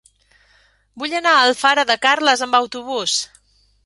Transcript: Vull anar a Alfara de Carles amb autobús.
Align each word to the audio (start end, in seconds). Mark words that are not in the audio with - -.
Vull 1.03 1.11
anar 1.19 1.33
a 1.39 1.43
Alfara 1.49 1.83
de 1.89 1.97
Carles 2.05 2.41
amb 2.47 2.57
autobús. 2.61 3.19